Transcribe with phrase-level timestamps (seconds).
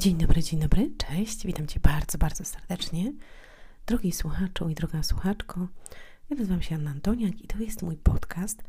[0.00, 3.12] Dzień dobry, dzień dobry, cześć, witam Cię bardzo, bardzo serdecznie.
[3.86, 5.68] Drogi słuchaczu i droga słuchaczko,
[6.30, 8.62] ja nazywam się Anna Antoniak i to jest mój podcast.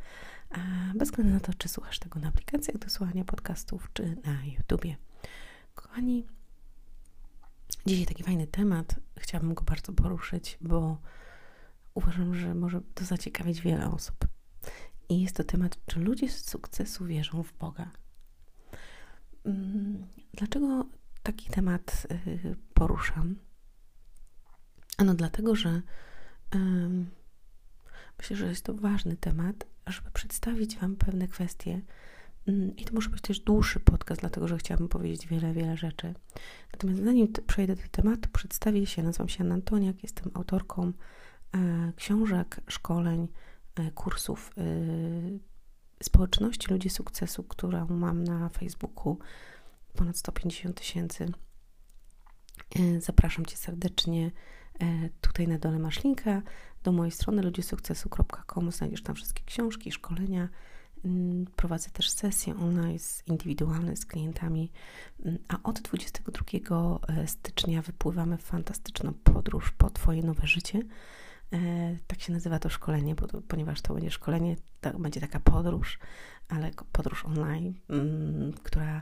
[0.50, 0.60] A
[0.96, 4.98] bez względu na to, czy słuchasz tego na aplikacjach do słuchania podcastów, czy na YouTubie.
[5.76, 6.28] Kochani,
[7.86, 10.98] dzisiaj taki fajny temat, chciałabym go bardzo poruszyć, bo
[11.94, 14.28] uważam, że może to zaciekawić wiele osób.
[15.10, 17.92] I jest to temat, czy ludzie z sukcesu wierzą w Boga.
[19.46, 20.86] Mm, dlaczego
[21.24, 23.36] taki temat y, poruszam?
[24.98, 25.82] Ano dlatego, że
[28.20, 31.82] myślę, że jest to ważny temat, żeby przedstawić Wam pewne kwestie.
[32.48, 36.14] Um, I to może być też dłuższy podcast, dlatego że chciałabym powiedzieć wiele, wiele rzeczy.
[36.74, 39.04] Natomiast zanim przejdę do tematu, przedstawię się.
[39.04, 40.92] Nazywam się Anna Antoniak, jestem autorką
[41.56, 43.28] e, książek, szkoleń,
[43.76, 44.64] e, kursów e,
[46.04, 49.20] społeczności ludzi sukcesu, którą mam na Facebooku
[49.92, 51.32] ponad 150 tysięcy.
[52.76, 54.32] E, zapraszam Cię serdecznie.
[54.80, 56.42] E, tutaj na dole masz linka
[56.84, 58.72] do mojej strony ludziesukcesu.com.
[58.72, 60.50] Znajdziesz tam wszystkie książki, szkolenia.
[61.06, 64.72] Mm, prowadzę też sesje online indywidualne z klientami,
[65.26, 70.82] mm, a od 22 e, stycznia wypływamy w fantastyczną podróż po Twoje nowe życie.
[72.08, 76.00] Tak się nazywa to szkolenie, bo ponieważ to będzie szkolenie, to będzie taka podróż,
[76.50, 79.02] ale podróż online, mm, która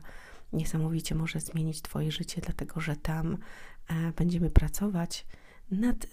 [0.53, 3.37] niesamowicie może zmienić Twoje życie, dlatego że tam
[3.87, 5.25] e, będziemy pracować
[5.71, 6.07] nad e,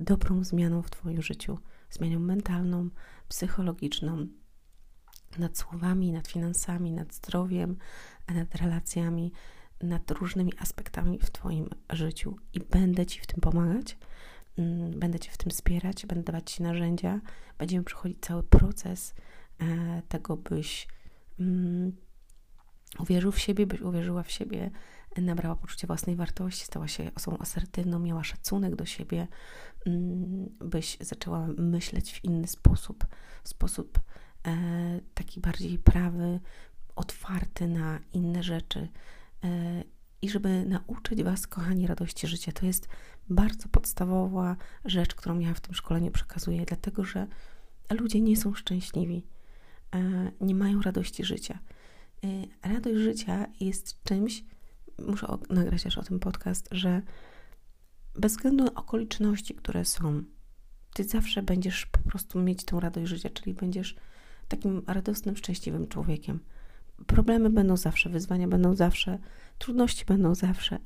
[0.00, 1.58] dobrą zmianą w Twoim życiu,
[1.90, 2.90] zmianą mentalną,
[3.28, 4.26] psychologiczną,
[5.38, 7.76] nad słowami, nad finansami, nad zdrowiem,
[8.28, 9.32] nad relacjami,
[9.82, 13.98] nad różnymi aspektami w Twoim życiu i będę Ci w tym pomagać.
[14.58, 17.20] Mm, będę Cię w tym wspierać, będę dawać Ci narzędzia,
[17.58, 19.14] będziemy przechodzić cały proces
[19.58, 20.88] e, tego, byś
[21.40, 21.92] mm,
[22.98, 24.70] uwierzył w siebie, byś uwierzyła w siebie,
[25.16, 29.28] nabrała poczucie własnej wartości, stała się osobą asertywną, miała szacunek do siebie,
[29.86, 33.06] mm, byś zaczęła myśleć w inny sposób,
[33.44, 34.00] sposób
[34.46, 36.40] e, taki bardziej prawy,
[36.96, 38.88] otwarty na inne rzeczy.
[39.44, 39.84] E,
[40.22, 42.88] I żeby nauczyć Was, kochani, radości życia, to jest
[43.30, 47.26] bardzo podstawowa rzecz, którą ja w tym szkoleniu przekazuję, dlatego że
[47.90, 49.26] ludzie nie są szczęśliwi,
[49.94, 51.58] e, nie mają radości życia.
[52.24, 54.44] Y, radość życia jest czymś,
[55.06, 57.02] muszę nagrać też o tym podcast, że
[58.14, 60.22] bez względu na okoliczności, które są,
[60.94, 63.96] ty zawsze będziesz po prostu mieć tą radość życia, czyli będziesz
[64.48, 66.40] takim radosnym, szczęśliwym człowiekiem.
[67.06, 69.18] Problemy będą zawsze, wyzwania będą zawsze,
[69.58, 70.78] trudności będą zawsze,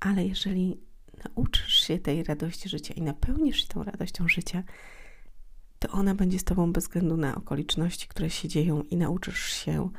[0.00, 0.80] ale jeżeli
[1.24, 4.62] nauczysz się tej radości życia i napełnisz się tą radością życia,
[5.78, 9.90] to ona będzie z tobą bez względu na okoliczności, które się dzieją i nauczysz się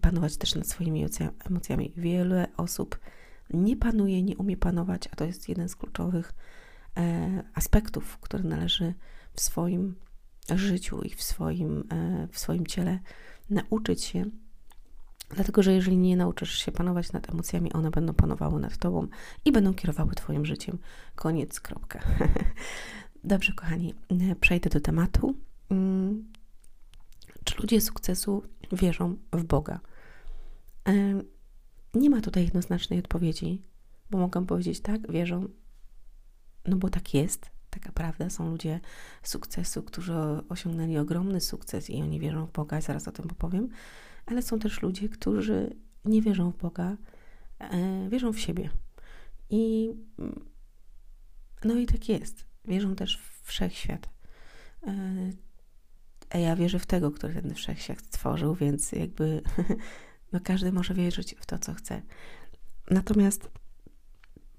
[0.00, 1.06] panować też nad swoimi
[1.44, 1.92] emocjami.
[1.96, 2.98] Wiele osób
[3.50, 6.34] nie panuje, nie umie panować, a to jest jeden z kluczowych
[6.96, 8.94] e, aspektów, który należy
[9.32, 9.94] w swoim
[10.54, 12.98] życiu i w swoim, e, w swoim ciele
[13.50, 14.24] nauczyć się.
[15.30, 19.06] Dlatego, że jeżeli nie nauczysz się panować nad emocjami, one będą panowały nad tobą
[19.44, 20.78] i będą kierowały twoim życiem.
[21.14, 22.00] Koniec, kropka.
[23.24, 23.94] Dobrze, kochani,
[24.40, 25.34] przejdę do tematu.
[25.70, 26.32] Mm,
[27.44, 28.42] czy ludzie sukcesu
[28.72, 29.80] wierzą w Boga?
[31.94, 33.62] Nie ma tutaj jednoznacznej odpowiedzi,
[34.10, 35.48] bo mogę powiedzieć tak, wierzą,
[36.66, 38.30] no bo tak jest, taka prawda.
[38.30, 38.80] Są ludzie
[39.22, 40.14] sukcesu, którzy
[40.48, 43.68] osiągnęli ogromny sukces i oni wierzą w Boga, zaraz o tym opowiem,
[44.26, 46.96] ale są też ludzie, którzy nie wierzą w Boga,
[47.58, 48.70] e, wierzą w siebie.
[49.50, 49.92] I
[51.64, 52.46] no i tak jest.
[52.64, 54.08] Wierzą też w wszechświat.
[56.30, 59.42] A ja wierzę w tego, który ten wszechświat stworzył, więc jakby
[60.32, 62.02] no każdy może wierzyć w to, co chce.
[62.90, 63.50] Natomiast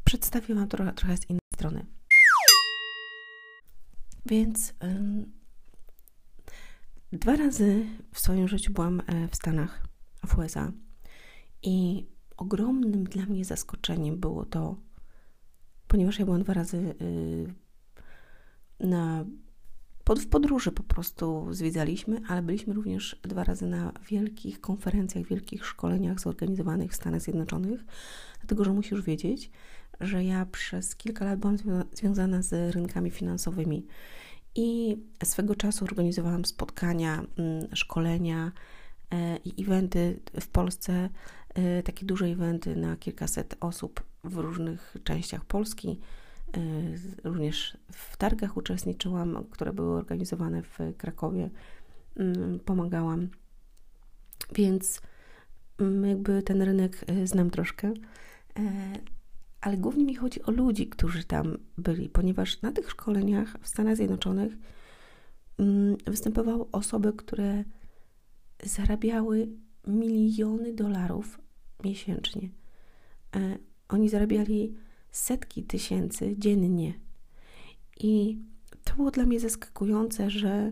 [0.03, 1.85] przedstawię Wam trochę, trochę z innej strony.
[4.25, 4.73] Więc
[7.11, 9.87] dwa razy w swoim życiu byłam e, w Stanach,
[10.27, 10.71] w USA
[11.63, 12.07] i
[12.37, 14.75] ogromnym dla mnie zaskoczeniem było to,
[15.87, 17.53] ponieważ ja byłam dwa razy y,
[18.79, 19.25] na
[20.09, 25.65] pod, w podróży po prostu zwiedzaliśmy, ale byliśmy również dwa razy na wielkich konferencjach, wielkich
[25.65, 27.85] szkoleniach zorganizowanych w Stanach Zjednoczonych,
[28.39, 29.51] dlatego że musisz wiedzieć,
[29.99, 31.57] że ja przez kilka lat byłam
[31.93, 33.85] związana z rynkami finansowymi
[34.55, 38.51] i swego czasu organizowałam spotkania, mm, szkolenia
[39.11, 41.09] e, i eventy w Polsce,
[41.53, 45.99] e, takie duże eventy na kilkaset osób w różnych częściach Polski
[47.23, 51.49] również w targach uczestniczyłam, które były organizowane w Krakowie.
[52.15, 53.29] Mm, pomagałam.
[54.55, 55.01] Więc
[55.77, 57.93] mm, jakby ten rynek y, znam troszkę.
[59.61, 63.95] ale głównie mi chodzi o ludzi, którzy tam byli, ponieważ na tych szkoleniach w Stanach
[63.95, 64.53] Zjednoczonych
[65.57, 67.63] mm, występowały osoby, które
[68.63, 69.47] zarabiały
[69.87, 71.39] miliony dolarów
[71.83, 72.49] miesięcznie.
[73.35, 73.57] E,
[73.89, 74.75] oni zarabiali
[75.11, 76.93] setki tysięcy dziennie.
[77.99, 78.39] I
[78.83, 80.71] to było dla mnie zaskakujące, że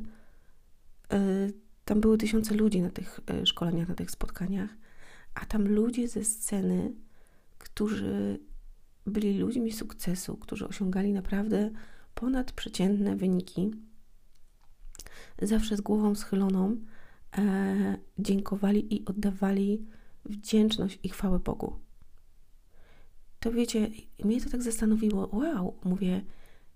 [1.11, 1.49] e,
[1.85, 4.69] tam były tysiące ludzi na tych e, szkoleniach, na tych spotkaniach,
[5.33, 6.93] a tam ludzie ze sceny,
[7.57, 8.39] którzy
[9.05, 11.71] byli ludźmi sukcesu, którzy osiągali naprawdę
[12.15, 13.71] ponadprzeciętne wyniki,
[15.41, 16.77] zawsze z głową schyloną,
[17.37, 19.85] e, dziękowali i oddawali
[20.25, 21.86] wdzięczność i chwałę Bogu.
[23.39, 23.89] To wiecie,
[24.23, 26.21] mnie to tak zastanowiło, wow, mówię,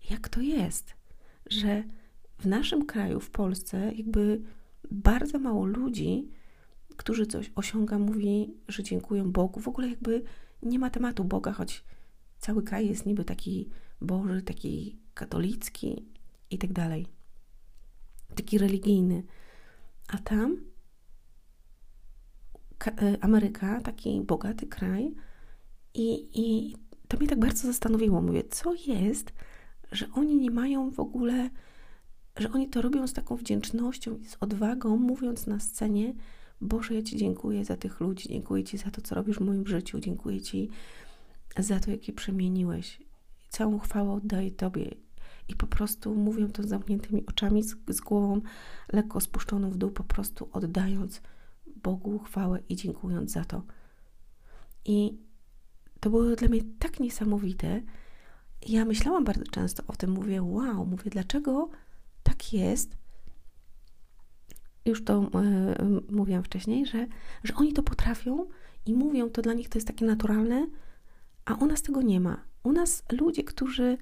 [0.10, 0.94] jak to jest,
[1.46, 1.84] że
[2.40, 4.42] w naszym kraju, w Polsce, jakby
[4.92, 6.30] bardzo mało ludzi,
[6.98, 9.60] którzy coś osiąga, mówi, że dziękują Bogu.
[9.60, 10.24] W ogóle jakby
[10.64, 11.84] nie ma tematu Boga, choć
[12.40, 13.70] cały kraj jest niby taki
[14.02, 16.06] Boży, taki katolicki
[16.50, 17.08] i tak dalej.
[18.36, 19.24] Taki religijny.
[20.08, 20.58] A tam
[22.86, 25.16] e, Ameryka, taki bogaty kraj,
[25.94, 26.76] i, i
[27.08, 28.22] to mnie tak bardzo zastanowiło.
[28.22, 29.34] Mówię, co jest,
[29.92, 31.50] że oni nie mają w ogóle,
[32.38, 36.14] że oni to robią z taką wdzięcznością i z odwagą, mówiąc na scenie:
[36.62, 39.68] Boże, ja Ci dziękuję za tych ludzi, dziękuję Ci za to, co robisz w moim
[39.68, 40.70] życiu, dziękuję Ci
[41.58, 43.02] za to, jakie przemieniłeś.
[43.50, 44.96] Całą chwałę oddaję Tobie.
[45.48, 48.42] I po prostu mówią to z zamkniętymi oczami, z, z głową
[48.94, 51.22] lekko spuszczoną w dół, po prostu oddając
[51.76, 53.64] Bogu chwałę i dziękując za to.
[54.86, 55.18] I
[56.02, 57.82] to było dla mnie tak niesamowite.
[58.68, 61.70] Ja myślałam bardzo często o tym, mówię, wow, mówię, dlaczego
[62.24, 62.98] tak jest?
[64.86, 67.08] Już to yy, mówiłam wcześniej, że,
[67.44, 68.48] że oni to potrafią
[68.86, 70.68] i mówią, to dla nich to jest takie naturalne,
[71.46, 72.44] a u nas tego nie ma.
[72.64, 73.98] U nas ludzie, którzy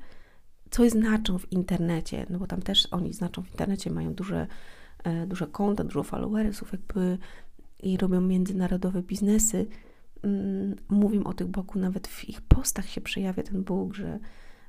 [0.70, 4.48] coś znaczą w internecie, no bo tam też oni znaczą w internecie, mają duże,
[5.04, 7.18] e, duże konta, dużo followersów, jakby
[7.84, 9.68] i robią międzynarodowe biznesy.
[10.24, 14.20] Mm, mówią o tych Bogu, nawet w ich postach się przejawia ten Bóg, że,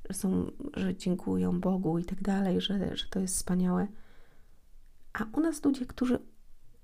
[0.09, 3.87] że, są, że dziękują Bogu i tak dalej, że, że to jest wspaniałe.
[5.13, 6.19] A u nas ludzie, którzy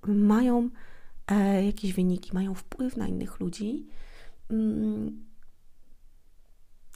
[0.06, 0.70] mają
[1.26, 3.86] e, jakieś wyniki, mają wpływ na innych ludzi,
[4.50, 5.24] mm,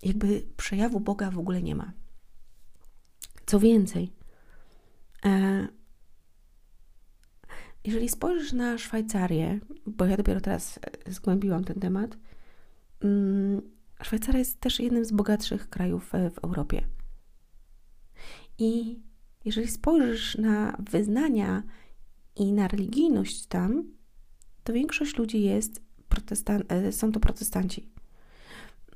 [0.02, 1.92] jakby przejawu Boga w ogóle nie ma.
[3.46, 4.12] Co więcej,
[5.24, 5.68] e,
[7.84, 12.18] jeżeli spojrzysz na Szwajcarię, bo ja dopiero teraz zgłębiłam ten temat,
[13.00, 13.62] mm,
[14.02, 16.86] Szwajcaria jest też jednym z bogatszych krajów w Europie.
[18.58, 19.00] I
[19.44, 21.62] jeżeli spojrzysz na wyznania
[22.36, 23.84] i na religijność tam,
[24.64, 27.88] to większość ludzi jest protestan- e, są to protestanci.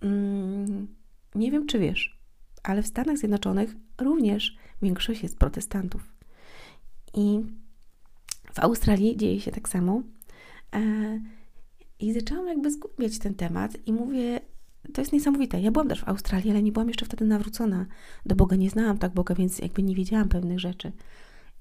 [0.00, 0.94] Mm,
[1.34, 2.18] nie wiem, czy wiesz,
[2.62, 6.12] ale w Stanach Zjednoczonych również większość jest protestantów.
[7.14, 7.40] I
[8.54, 10.02] w Australii dzieje się tak samo.
[10.74, 10.80] E,
[12.00, 14.40] I zaczęłam jakby zgłębiać ten temat i mówię,
[14.94, 15.60] to jest niesamowite.
[15.60, 17.86] Ja byłam też w Australii, ale nie byłam jeszcze wtedy nawrócona
[18.26, 18.56] do Boga.
[18.56, 20.92] Nie znałam tak Boga, więc jakby nie wiedziałam pewnych rzeczy.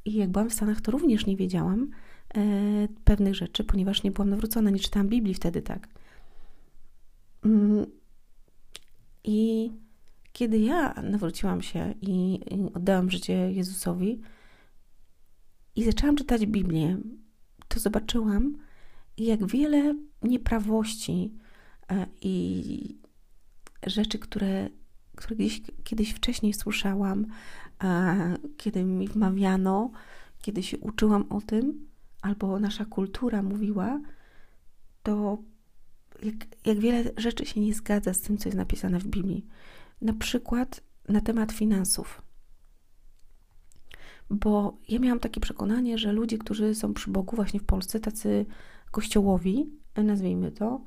[0.05, 1.89] I jak byłam w Stanach, to również nie wiedziałam
[2.35, 2.41] e,
[3.03, 5.87] pewnych rzeczy, ponieważ nie byłam nawrócona, nie czytałam Biblii wtedy tak.
[7.45, 7.85] Mm,
[9.23, 9.71] I
[10.33, 12.39] kiedy ja nawróciłam się i
[12.73, 14.21] oddałam życie Jezusowi
[15.75, 16.97] i zaczęłam czytać Biblię,
[17.67, 18.57] to zobaczyłam,
[19.17, 21.33] jak wiele nieprawości
[21.89, 22.97] e, i
[23.87, 24.69] rzeczy, które,
[25.15, 27.25] które gdzieś, kiedyś wcześniej słyszałam,
[28.57, 29.91] kiedy mi wmawiano,
[30.41, 31.87] kiedy się uczyłam o tym,
[32.21, 34.01] albo nasza kultura mówiła,
[35.03, 35.37] to
[36.23, 39.45] jak, jak wiele rzeczy się nie zgadza z tym, co jest napisane w Biblii.
[40.01, 42.21] Na przykład na temat finansów.
[44.29, 48.45] Bo ja miałam takie przekonanie, że ludzie, którzy są przy Bogu właśnie w Polsce, tacy
[48.91, 50.83] kościołowi, nazwijmy to,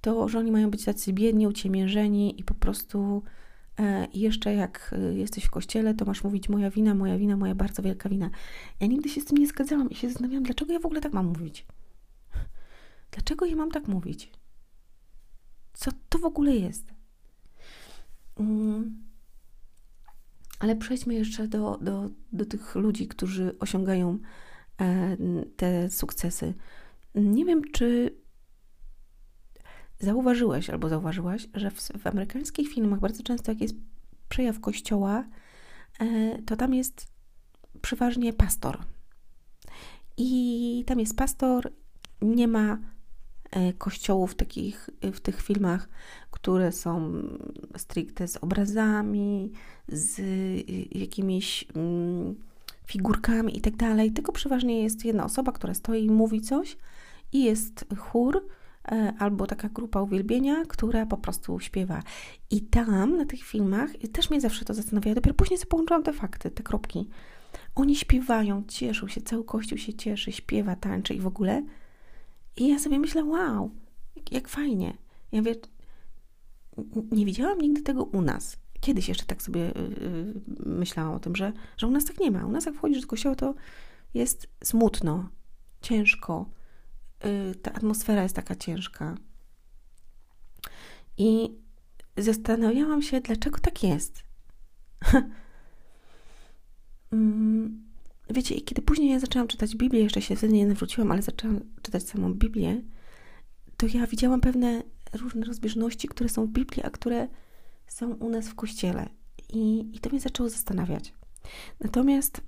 [0.00, 3.22] to, że oni mają być tacy biedni, uciemiężeni i po prostu
[3.78, 7.54] e, jeszcze jak e, jesteś w kościele, to masz mówić moja wina, moja wina, moja
[7.54, 8.30] bardzo wielka wina.
[8.80, 11.12] Ja nigdy się z tym nie zgadzałam i się zastanawiałam, dlaczego ja w ogóle tak
[11.12, 11.66] mam mówić.
[13.10, 14.30] Dlaczego ja mam tak mówić?
[15.72, 16.94] Co to w ogóle jest?
[18.36, 19.04] Mm.
[20.58, 24.18] Ale przejdźmy jeszcze do, do, do tych ludzi, którzy osiągają
[24.80, 25.16] e,
[25.56, 26.54] te sukcesy.
[27.14, 28.16] Nie wiem, czy
[29.98, 33.74] zauważyłeś albo zauważyłaś, że w, w amerykańskich filmach bardzo często, jak jest
[34.28, 35.24] przejaw kościoła,
[36.00, 37.06] e, to tam jest
[37.82, 38.78] przeważnie pastor.
[40.16, 41.72] I tam jest pastor,
[42.22, 42.78] nie ma
[43.78, 45.88] kościołów takich w tych filmach,
[46.30, 47.12] które są
[47.76, 49.52] stricte z obrazami,
[49.88, 50.20] z
[50.94, 52.34] jakimiś mm,
[52.86, 56.76] figurkami i tak dalej, tylko przeważnie jest jedna osoba, która stoi i mówi coś
[57.32, 58.46] i jest chór
[58.88, 62.02] e, albo taka grupa uwielbienia, która po prostu śpiewa.
[62.50, 66.12] I tam, na tych filmach, też mnie zawsze to zastanawia, dopiero później sobie połączyłam te
[66.12, 67.08] fakty, te kropki.
[67.74, 71.62] Oni śpiewają, cieszą się, cały kościół się cieszy, śpiewa, tańczy i w ogóle.
[72.56, 73.70] I ja sobie myślę, wow,
[74.16, 74.96] jak, jak fajnie.
[75.32, 75.54] Ja wiem,
[77.12, 81.52] nie widziałam nigdy tego u nas kiedyś jeszcze tak sobie yy, myślałam o tym, że,
[81.76, 82.46] że u nas tak nie ma.
[82.46, 83.54] U nas jak wchodzisz do kościoła, to
[84.14, 85.28] jest smutno,
[85.80, 86.50] ciężko.
[87.24, 89.14] Yy, ta atmosfera jest taka ciężka.
[91.18, 91.50] I
[92.16, 94.22] zastanawiałam się, dlaczego tak jest.
[97.12, 97.84] Mm,
[98.30, 102.08] wiecie, kiedy później ja zaczęłam czytać Biblię, jeszcze się wtedy nie nawróciłam, ale zaczęłam czytać
[102.08, 102.82] samą Biblię,
[103.76, 107.28] to ja widziałam pewne różne rozbieżności, które są w Biblii, a które
[107.86, 109.08] są u nas w kościele.
[109.52, 111.14] I, I to mnie zaczęło zastanawiać.
[111.80, 112.40] Natomiast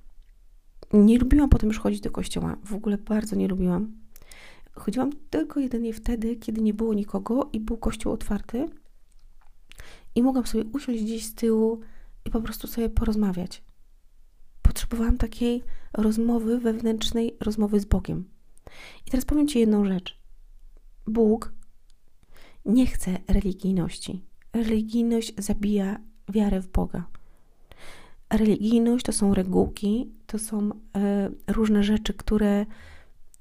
[0.93, 2.57] nie lubiłam potem już chodzić do kościoła.
[2.65, 3.93] W ogóle bardzo nie lubiłam.
[4.73, 8.69] Chodziłam tylko jedynie wtedy, kiedy nie było nikogo i był kościół otwarty.
[10.15, 11.81] I mogłam sobie usiąść gdzieś z tyłu
[12.25, 13.63] i po prostu sobie porozmawiać.
[14.67, 18.29] Potrzebowałam takiej rozmowy wewnętrznej, rozmowy z Bogiem.
[19.07, 20.19] I teraz powiem Ci jedną rzecz.
[21.07, 21.53] Bóg
[22.65, 24.27] nie chce religijności
[24.63, 27.07] religijność zabija wiarę w Boga.
[28.31, 32.67] Religijność to są regułki, to są e, różne rzeczy, które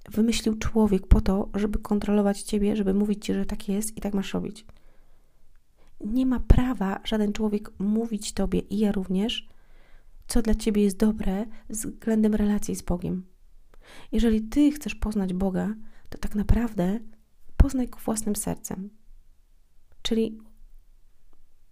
[0.09, 4.13] wymyślił człowiek po to, żeby kontrolować ciebie, żeby mówić ci, że tak jest i tak
[4.13, 4.65] masz robić.
[6.05, 9.49] Nie ma prawa żaden człowiek mówić tobie i ja również,
[10.27, 13.25] co dla ciebie jest dobre względem relacji z Bogiem.
[14.11, 15.75] Jeżeli ty chcesz poznać Boga,
[16.09, 16.99] to tak naprawdę
[17.57, 18.89] poznaj go własnym sercem.
[20.01, 20.37] Czyli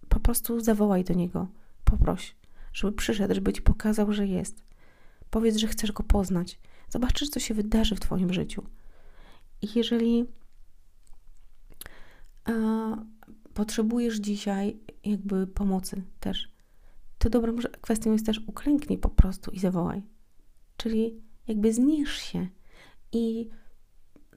[0.10, 1.48] po prostu zawołaj do niego,
[1.83, 2.36] poproś,
[2.74, 4.63] żeby przyszedł, żeby ci pokazał, że jest.
[5.29, 6.60] Powiedz, że chcesz go poznać.
[6.89, 8.63] Zobaczysz, co się wydarzy w Twoim życiu.
[9.62, 10.25] I jeżeli
[12.45, 12.51] a,
[13.53, 16.52] potrzebujesz dzisiaj jakby pomocy też,
[17.24, 20.01] to dobrą kwestią jest też uklęknij po prostu i zawołaj.
[20.77, 22.48] Czyli jakby zniż się.
[23.12, 23.50] I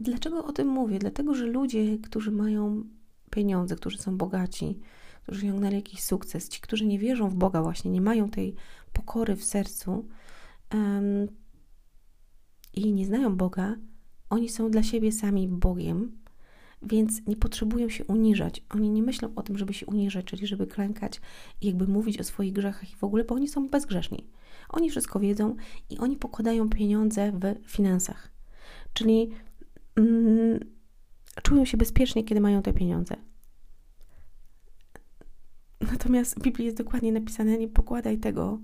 [0.00, 0.98] dlaczego o tym mówię?
[0.98, 2.84] Dlatego, że ludzie, którzy mają
[3.30, 4.78] pieniądze, którzy są bogaci,
[5.22, 8.54] którzy osiągnęli jakiś sukces, ci, którzy nie wierzą w Boga, właśnie nie mają tej
[8.92, 10.08] pokory w sercu
[10.74, 11.28] um,
[12.74, 13.76] i nie znają Boga,
[14.30, 16.18] oni są dla siebie sami Bogiem,
[16.82, 18.62] więc nie potrzebują się uniżać.
[18.70, 21.20] Oni nie myślą o tym, żeby się uniżać, czyli żeby klękać
[21.60, 24.26] i jakby mówić o swoich grzechach i w ogóle, bo oni są bezgrzeszni.
[24.68, 25.56] Oni wszystko wiedzą
[25.90, 28.30] i oni pokładają pieniądze w finansach.
[28.92, 29.30] Czyli
[29.96, 30.60] mm,
[31.42, 33.16] czują się bezpiecznie, kiedy mają te pieniądze.
[35.92, 38.60] Natomiast w Biblii jest dokładnie napisane: nie pokładaj tego,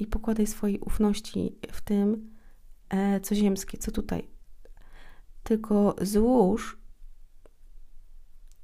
[0.00, 2.30] nie pokładaj swojej ufności w tym,
[2.88, 4.28] e, co ziemskie, co tutaj.
[5.42, 6.83] Tylko złóż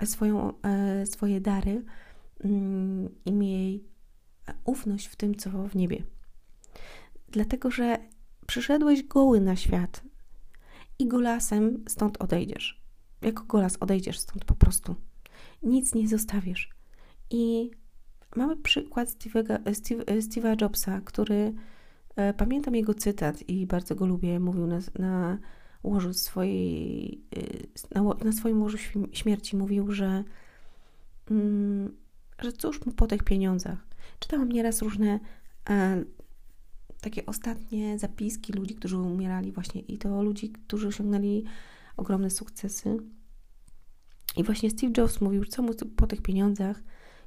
[0.06, 1.84] swoją, e, swoje dary
[2.44, 3.84] mm, i miej
[4.64, 6.02] ufność w tym, co w niebie.
[7.28, 7.98] Dlatego, że
[8.46, 10.02] przyszedłeś goły na świat
[10.98, 12.80] i golasem stąd odejdziesz.
[13.22, 14.94] Jako golas odejdziesz stąd po prostu.
[15.62, 16.70] Nic nie zostawisz.
[17.30, 17.70] I
[18.36, 21.52] Mamy przykład Steve'a, Steve, Steve'a Jobsa, który
[22.16, 24.40] e, pamiętam jego cytat i bardzo go lubię.
[24.40, 25.38] Mówił na, na
[25.82, 27.20] łożu swojej,
[27.94, 28.78] e, na, na, swoim łożu
[29.12, 30.24] śmierci mówił, że,
[31.30, 31.96] mm,
[32.38, 33.86] że cóż mu po tych pieniądzach.
[34.18, 35.20] Czytałam nieraz różne
[35.70, 36.04] e,
[37.00, 41.44] takie ostatnie zapiski ludzi, którzy umierali właśnie i to ludzi, którzy osiągnęli
[41.96, 42.96] ogromne sukcesy.
[44.36, 46.82] I właśnie Steve Jobs mówił, co mu po tych pieniądzach,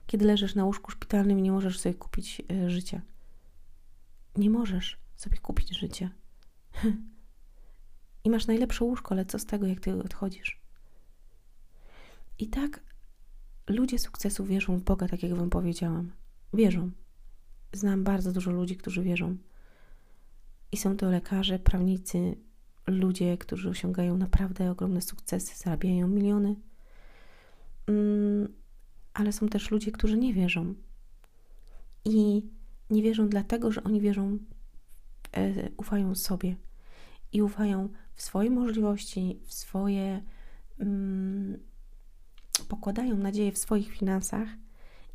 [0.08, 3.02] kiedy leżysz na łóżku szpitalnym i nie możesz sobie kupić e, życia.
[4.38, 6.10] Nie możesz sobie kupić życia.
[8.24, 10.62] I masz najlepsze łóżko, ale co z tego, jak ty odchodzisz?
[12.40, 12.80] I tak
[13.70, 16.12] ludzie sukcesu wierzą w Boga, tak jak Wam powiedziałam.
[16.54, 16.92] Wierzą.
[17.74, 19.38] Znam bardzo dużo ludzi, którzy wierzą.
[20.72, 22.36] I są to lekarze, prawnicy,
[22.88, 26.56] ludzie, którzy osiągają naprawdę ogromne sukcesy, zarabiają miliony.
[27.88, 28.54] Mm,
[29.14, 30.74] ale są też ludzie, którzy nie wierzą.
[32.06, 32.44] I
[32.90, 34.38] nie wierzą dlatego, że oni wierzą,
[35.32, 36.56] e, ufają sobie
[37.34, 40.24] i ufają w swoje możliwości, w swoje.
[40.80, 41.60] Mm,
[42.68, 44.48] pokładają nadzieję w swoich finansach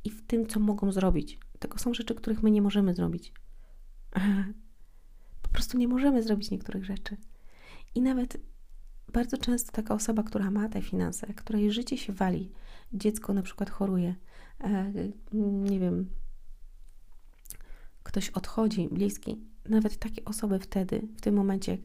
[0.04, 1.38] i w tym, co mogą zrobić.
[1.58, 3.32] Tego są rzeczy, których my nie możemy zrobić.
[5.42, 7.16] Po prostu nie możemy zrobić niektórych rzeczy.
[7.94, 8.36] I nawet
[9.12, 12.52] bardzo często taka osoba, która ma te finanse, której życie się wali,
[12.92, 14.14] dziecko na przykład choruje,
[14.60, 14.92] e,
[15.32, 16.10] nie wiem,
[18.02, 21.78] ktoś odchodzi, bliski, nawet takie osoby wtedy, w tym momencie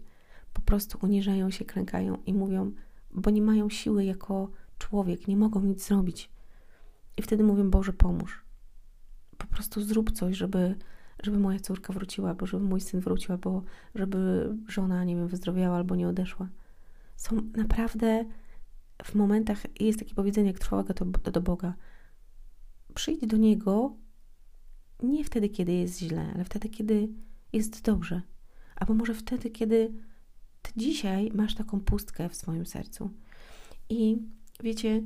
[0.53, 2.71] po prostu uniżają się, krękają i mówią,
[3.11, 6.29] bo nie mają siły jako człowiek, nie mogą nic zrobić.
[7.17, 8.45] I wtedy mówią, Boże, pomóż.
[9.37, 10.75] Po prostu zrób coś, żeby,
[11.23, 13.63] żeby moja córka wróciła, albo żeby mój syn wrócił, albo
[13.95, 16.49] żeby żona, nie wiem, wyzdrowiała, albo nie odeszła.
[17.15, 18.25] Są naprawdę
[19.03, 21.73] w momentach, jest takie powiedzenie, jak trwoga to, to do Boga.
[22.93, 23.95] Przyjdź do Niego
[25.03, 27.09] nie wtedy, kiedy jest źle, ale wtedy, kiedy
[27.53, 28.21] jest dobrze.
[28.75, 29.93] Albo może wtedy, kiedy
[30.63, 33.09] ty dzisiaj masz taką pustkę w swoim sercu.
[33.89, 34.17] I
[34.63, 35.01] wiecie,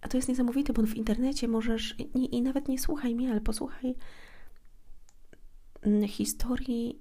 [0.00, 3.40] a to jest niesamowite, bo w internecie możesz, i, i nawet nie słuchaj mnie, ale
[3.40, 3.94] posłuchaj
[5.82, 6.98] mm, historii,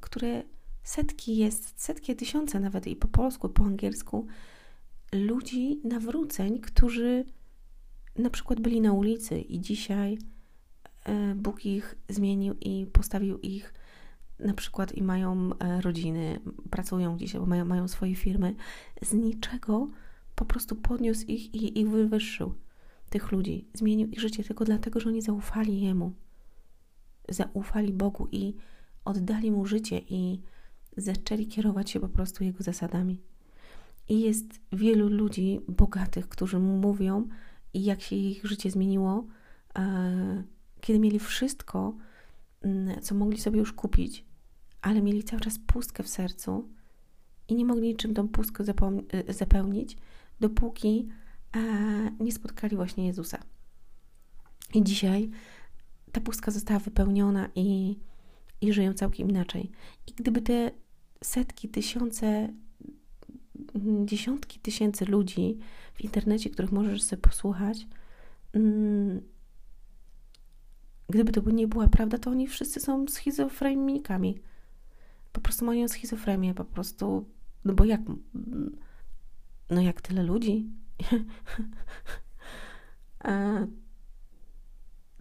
[0.00, 0.42] które
[0.82, 4.26] setki jest, setki, tysiące nawet i po polsku, po angielsku,
[5.12, 7.24] ludzi nawróceń, którzy
[8.16, 10.18] na przykład byli na ulicy i dzisiaj
[11.04, 13.74] e, Bóg ich zmienił i postawił ich
[14.38, 18.54] na przykład i mają e, rodziny, pracują gdzieś, albo mają, mają swoje firmy,
[19.02, 19.88] z niczego
[20.34, 22.54] po prostu podniósł ich i ich wywyższył,
[23.10, 23.68] tych ludzi.
[23.74, 26.12] Zmienił ich życie tylko dlatego, że oni zaufali Jemu.
[27.28, 28.54] Zaufali Bogu i
[29.04, 30.40] oddali Mu życie i
[30.96, 33.20] zaczęli kierować się po prostu Jego zasadami.
[34.08, 37.28] I jest wielu ludzi bogatych, którzy mówią,
[37.74, 39.26] jak się ich życie zmieniło,
[39.78, 40.44] e,
[40.80, 41.94] kiedy mieli wszystko,
[43.02, 44.24] co mogli sobie już kupić,
[44.82, 46.68] ale mieli cały czas pustkę w sercu
[47.48, 48.64] i nie mogli niczym tą pustkę
[49.28, 49.96] e, zapełnić,
[50.40, 51.08] dopóki
[51.56, 51.60] e,
[52.20, 53.38] nie spotkali właśnie Jezusa.
[54.74, 55.30] I dzisiaj
[56.12, 57.98] ta pustka została wypełniona i,
[58.60, 59.70] i żyją całkiem inaczej.
[60.06, 60.70] I gdyby te
[61.24, 62.48] setki, tysiące,
[64.04, 65.58] dziesiątki tysięcy ludzi
[65.94, 67.86] w internecie, których możesz sobie posłuchać,
[68.52, 69.20] mm,
[71.08, 74.40] gdyby to nie była prawda, to oni wszyscy są schizofrenikami.
[75.32, 77.28] Po prostu mają schizofrenię, po prostu,
[77.64, 78.00] no bo jak,
[79.70, 80.70] no jak tyle ludzi,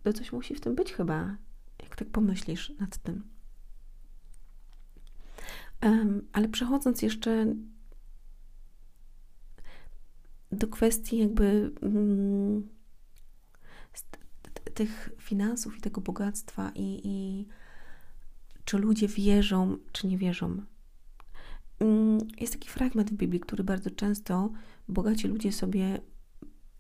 [0.04, 1.36] to coś musi w tym być chyba,
[1.84, 3.24] jak tak pomyślisz nad tym.
[6.34, 7.56] Ale przechodząc jeszcze
[10.52, 12.70] do kwestii jakby mm,
[14.74, 17.48] tych finansów i tego bogactwa i, i
[18.66, 20.62] czy ludzie wierzą, czy nie wierzą.
[21.80, 24.52] Mm, jest taki fragment w Biblii, który bardzo często
[24.88, 26.02] bogaci ludzie sobie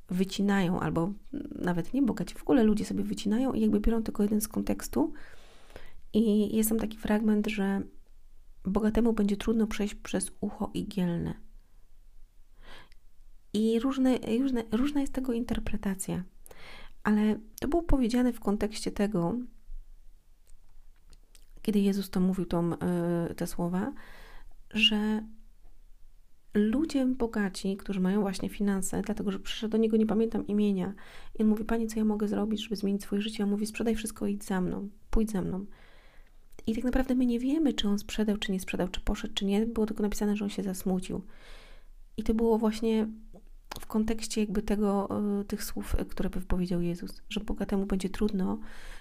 [0.09, 1.13] wycinają, albo
[1.55, 5.13] nawet nie bogaci, w ogóle ludzie sobie wycinają i jakby biorą tylko jeden z kontekstu.
[6.13, 7.81] I jest tam taki fragment, że
[8.63, 11.33] bogatemu będzie trudno przejść przez ucho igielne.
[13.53, 16.23] I różne, różne, różna jest tego interpretacja.
[17.03, 19.35] Ale to było powiedziane w kontekście tego,
[21.61, 23.93] kiedy Jezus to mówił, tą, yy, te słowa,
[24.69, 25.23] że
[26.53, 30.93] ludzie bogaci, którzy mają właśnie finanse, dlatego że przyszedł do niego, nie pamiętam imienia,
[31.39, 33.43] i on mówi: Panie, co ja mogę zrobić, żeby zmienić swoje życie?
[33.43, 35.65] On mówi: Sprzedaj wszystko, idź za mną, pójdź za mną.
[36.67, 39.45] I tak naprawdę my nie wiemy, czy on sprzedał, czy nie sprzedał, czy poszedł, czy
[39.45, 39.65] nie.
[39.65, 41.21] Było tylko napisane, że on się zasmucił.
[42.17, 43.07] I to było właśnie
[43.79, 45.09] w kontekście jakby tego,
[45.41, 48.59] e, tych słów, e, które wypowiedział Jezus, że bogatemu będzie trudno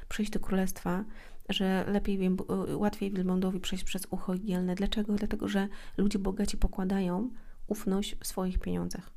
[0.09, 1.05] przejść do królestwa,
[1.49, 4.75] że lepiej, e, łatwiej wielbłądowi przejść przez ucho igielne.
[4.75, 5.13] Dlaczego?
[5.13, 7.31] Dlatego, że ludzie bogaci pokładają
[7.67, 9.11] ufność w swoich pieniądzach,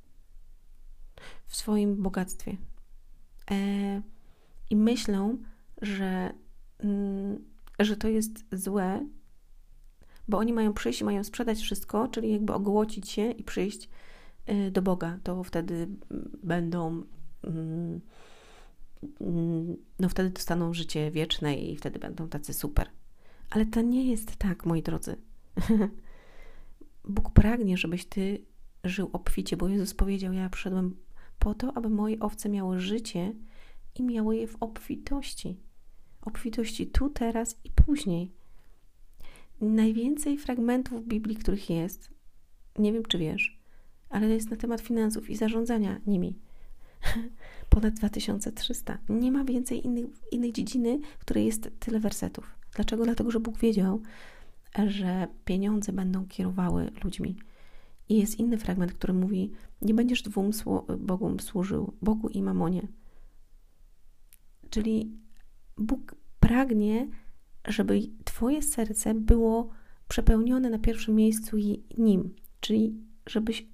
[1.45, 2.57] w swoim bogactwie.
[3.51, 4.01] E,
[4.69, 5.37] I myślą,
[5.81, 6.33] że,
[6.79, 7.45] mm,
[7.79, 9.07] że to jest złe,
[10.27, 13.89] bo oni mają przyjść i mają sprzedać wszystko, czyli jakby ogołocić się i przyjść
[14.71, 15.19] do Boga.
[15.23, 15.87] To wtedy
[16.43, 17.03] będą.
[17.43, 18.01] Mm,
[19.21, 22.89] mm, no, wtedy dostaną życie wieczne i wtedy będą tacy super.
[23.49, 25.17] Ale to nie jest tak, moi drodzy.
[27.03, 28.45] Bóg pragnie, żebyś ty
[28.83, 30.95] żył obficie, bo Jezus powiedział: Ja przyszedłem
[31.39, 33.33] po to, aby moje owce miały życie
[33.95, 35.59] i miały je w obfitości.
[36.21, 38.31] Obfitości tu, teraz i później.
[39.61, 42.09] Najwięcej fragmentów Biblii, których jest,
[42.79, 43.59] nie wiem czy wiesz,
[44.09, 46.39] ale jest na temat finansów i zarządzania nimi.
[47.69, 48.97] Ponad 2300.
[49.09, 52.55] Nie ma więcej innych, innej dziedziny, w której jest tyle wersetów.
[52.75, 53.03] Dlaczego?
[53.03, 54.01] Dlatego, że Bóg wiedział,
[54.87, 57.35] że pieniądze będą kierowały ludźmi.
[58.09, 60.51] I jest inny fragment, który mówi: Nie będziesz dwóm
[60.99, 62.87] Bogom służył, Bogu i mamonie.
[64.69, 65.11] Czyli
[65.77, 67.07] Bóg pragnie,
[67.67, 69.69] żeby Twoje serce było
[70.07, 71.57] przepełnione na pierwszym miejscu
[71.97, 73.67] Nim, czyli żebyś,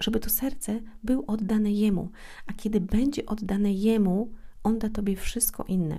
[0.00, 2.10] żeby to serce było oddane Jemu.
[2.46, 5.98] A kiedy będzie oddane Jemu, On da Tobie wszystko inne.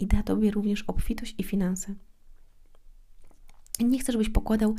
[0.00, 1.94] I da Tobie również obfitość i finanse.
[3.80, 4.74] Nie chcę, żebyś pokładał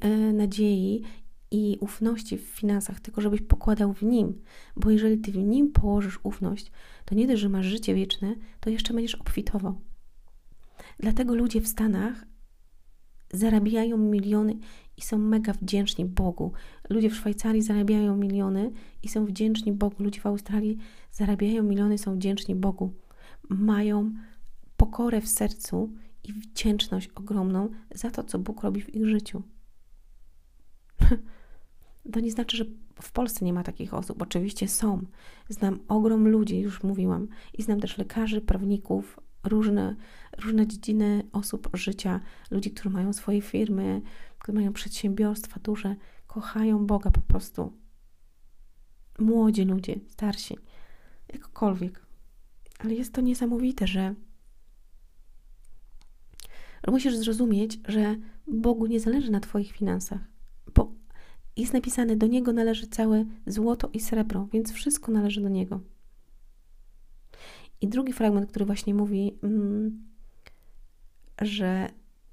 [0.00, 1.02] e, nadziei
[1.50, 4.42] i ufności w finansach, tylko żebyś pokładał w nim,
[4.76, 6.72] bo jeżeli ty w nim położysz ufność,
[7.04, 9.80] to nie dość, że masz życie wieczne, to jeszcze będziesz obfitował.
[10.98, 12.24] Dlatego ludzie w Stanach
[13.32, 14.58] zarabiają miliony
[14.96, 16.52] i są mega wdzięczni Bogu.
[16.90, 20.02] Ludzie w Szwajcarii zarabiają miliony i są wdzięczni Bogu.
[20.02, 20.78] Ludzie w Australii
[21.12, 22.92] zarabiają miliony są wdzięczni Bogu.
[23.48, 24.12] Mają
[24.76, 25.92] pokorę w sercu
[26.24, 29.42] i wdzięczność ogromną za to, co Bóg robi w ich życiu.
[32.12, 32.64] To nie znaczy, że
[33.02, 34.22] w Polsce nie ma takich osób.
[34.22, 35.06] Oczywiście są.
[35.48, 39.96] Znam ogrom ludzi, już mówiłam, i znam też lekarzy, prawników, różne,
[40.38, 42.20] różne dziedziny osób życia,
[42.50, 44.02] ludzi, którzy mają swoje firmy,
[44.38, 45.96] którzy mają przedsiębiorstwa duże,
[46.26, 47.72] kochają Boga po prostu.
[49.18, 50.58] Młodzi ludzie, starsi,
[51.32, 52.06] jakkolwiek.
[52.78, 54.14] Ale jest to niesamowite, że
[56.88, 60.20] musisz zrozumieć, że Bogu nie zależy na Twoich finansach,
[60.74, 60.92] bo
[61.56, 65.80] jest napisane, do Niego należy całe złoto i srebro, więc wszystko należy do Niego.
[67.80, 70.04] I drugi fragment, który właśnie mówi, mm,
[71.40, 71.88] że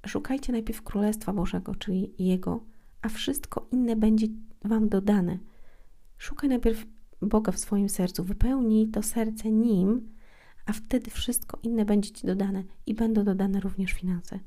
[0.05, 2.63] szukajcie najpierw Królestwa Bożego, czyli Jego,
[3.01, 4.27] a wszystko inne będzie
[4.65, 5.39] Wam dodane.
[6.17, 6.85] Szukaj najpierw
[7.21, 10.09] Boga w swoim sercu, wypełnij to serce Nim,
[10.65, 14.39] a wtedy wszystko inne będzie Ci dodane i będą dodane również finanse.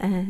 [0.00, 0.24] E,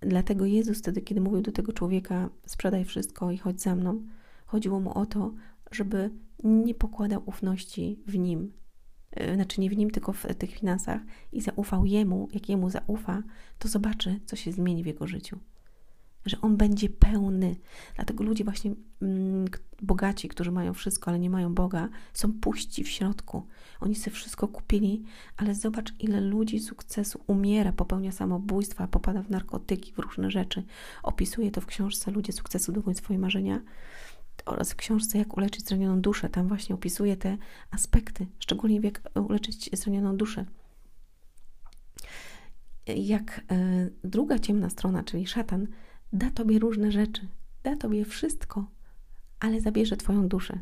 [0.00, 4.06] dlatego Jezus wtedy, kiedy mówił do tego człowieka, sprzedaj wszystko i chodź za mną,
[4.46, 5.34] chodziło mu o to,
[5.70, 6.10] żeby
[6.44, 8.52] nie pokładał ufności w Nim,
[9.34, 11.00] znaczy nie w Nim, tylko w tych finansach
[11.32, 13.22] i zaufał Jemu, jak Jemu zaufa,
[13.58, 15.38] to zobaczy, co się zmieni w jego życiu
[16.26, 17.56] że on będzie pełny.
[17.94, 19.44] Dlatego ludzie właśnie mm,
[19.82, 23.46] bogaci, którzy mają wszystko, ale nie mają Boga, są puści w środku.
[23.80, 25.02] Oni sobie wszystko kupili,
[25.36, 30.62] ale zobacz, ile ludzi sukcesu umiera, popełnia samobójstwa, popada w narkotyki, w różne rzeczy.
[31.02, 33.60] Opisuje to w książce Ludzie sukcesu dokończ swoje marzenia
[34.46, 36.28] oraz w książce Jak uleczyć zranioną duszę.
[36.28, 37.38] Tam właśnie opisuje te
[37.70, 40.44] aspekty, szczególnie jak uleczyć zranioną duszę.
[42.86, 45.66] Jak e, druga ciemna strona, czyli szatan,
[46.12, 47.28] da Tobie różne rzeczy,
[47.62, 48.66] da Tobie wszystko,
[49.40, 50.58] ale zabierze Twoją duszę.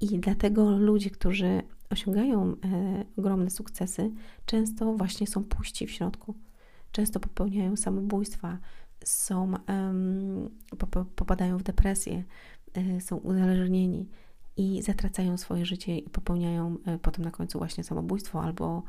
[0.00, 4.10] I dlatego ludzie, którzy osiągają e, ogromne sukcesy,
[4.46, 6.34] często właśnie są puści w środku.
[6.92, 8.58] Często popełniają samobójstwa,
[9.04, 9.52] są,
[11.16, 12.24] popadają w depresję,
[12.74, 14.08] e, są uzależnieni
[14.56, 18.82] i zatracają swoje życie i popełniają e, potem na końcu właśnie samobójstwo albo,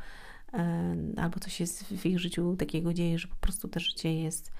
[1.18, 4.52] albo coś jest w ich życiu takiego dzieje, że po prostu to życie jest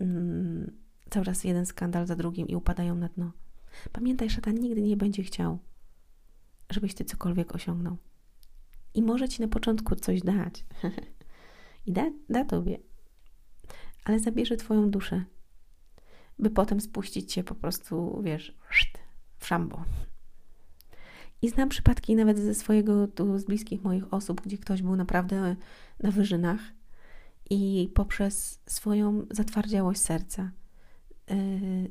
[0.00, 0.72] mm,
[1.10, 3.32] cały raz jeden skandal za drugim i upadają na dno.
[3.92, 5.58] Pamiętaj, szatan nigdy nie będzie chciał,
[6.70, 7.96] żebyś ty cokolwiek osiągnął.
[8.94, 10.64] I może ci na początku coś dać.
[11.86, 12.78] I da, da tobie.
[14.04, 15.24] Ale zabierze twoją duszę,
[16.38, 18.56] by potem spuścić cię po prostu, wiesz,
[19.38, 19.84] w szambo.
[21.42, 25.56] I znam przypadki nawet ze swojego, tu z bliskich moich osób, gdzie ktoś był naprawdę
[26.00, 26.60] na wyżynach
[27.50, 30.50] i poprzez swoją zatwardziałość serca,
[31.30, 31.90] yy,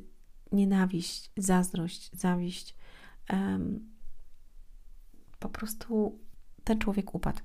[0.52, 2.76] nienawiść, zazdrość, zawiść,
[3.30, 3.36] yy,
[5.38, 6.18] po prostu
[6.64, 7.40] ten człowiek upadł.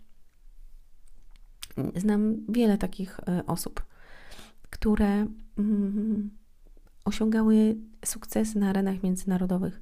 [1.95, 3.85] Znam wiele takich yy, osób,
[4.73, 6.29] które mm,
[7.05, 9.81] osiągały sukcesy na arenach międzynarodowych.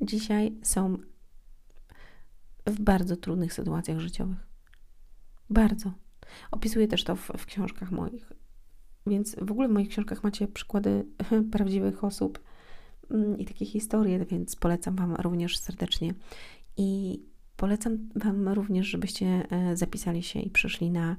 [0.00, 0.98] Dzisiaj są
[2.66, 4.46] w bardzo trudnych sytuacjach życiowych.
[5.50, 5.92] Bardzo.
[6.50, 8.32] Opisuję też to w, w książkach moich.
[9.06, 11.06] Więc w ogóle w moich książkach macie przykłady
[11.52, 12.40] prawdziwych osób
[13.10, 16.14] mm, i takie historie, więc polecam Wam również serdecznie.
[16.76, 17.20] I
[17.56, 21.16] polecam Wam również, żebyście e, zapisali się i przyszli na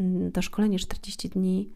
[0.00, 1.70] mm, to szkolenie 40 dni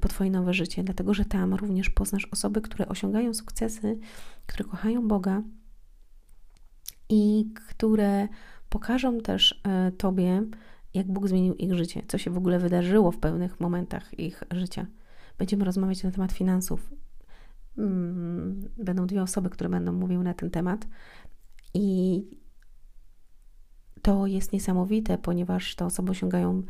[0.00, 3.98] po Twoje nowe życie, dlatego że tam również poznasz osoby, które osiągają sukcesy,
[4.46, 5.42] które kochają Boga
[7.08, 8.28] i które
[8.68, 10.42] pokażą też e, Tobie,
[10.94, 14.86] jak Bóg zmienił ich życie, co się w ogóle wydarzyło w pewnych momentach ich życia.
[15.38, 16.90] Będziemy rozmawiać na temat finansów.
[17.78, 20.86] Mm, będą dwie osoby, które będą mówiły na ten temat.
[21.74, 22.24] I
[24.02, 26.62] to jest niesamowite, ponieważ te osoby osiągają e,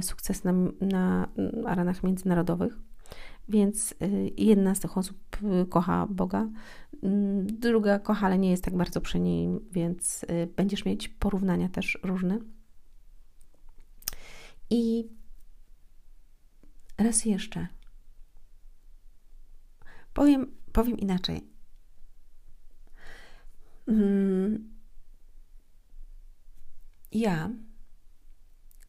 [0.00, 1.28] sukces na, na
[1.66, 2.78] arenach międzynarodowych.
[3.48, 5.18] Więc y, jedna z tych osób
[5.62, 6.48] y, kocha Boga,
[7.02, 11.98] mm, druga kocha, ale nie jest tak bardzo przy nim, więc będziesz mieć porównania też
[12.02, 12.38] różne.
[14.70, 15.08] I
[16.98, 17.66] raz jeszcze.
[20.14, 21.50] Powiem, powiem inaczej.
[23.88, 24.76] Mm.
[27.12, 27.50] Ja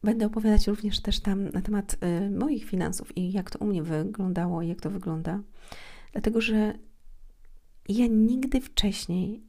[0.08, 3.84] będę opowiadać również też tam na temat y, moich finansów i jak to u mnie
[3.84, 5.42] wyglądało i jak to wygląda.
[6.12, 6.74] Dlatego, że
[7.90, 9.44] ja nigdy wcześniej,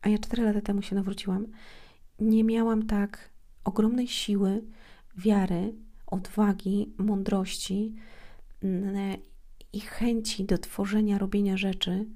[0.00, 1.46] a ja 4 lata temu się nawróciłam,
[2.20, 3.30] nie miałam tak
[3.64, 4.62] ogromnej siły,
[5.16, 5.74] wiary,
[6.06, 7.94] odwagi, mądrości
[9.72, 12.06] i chęci do tworzenia, robienia rzeczy,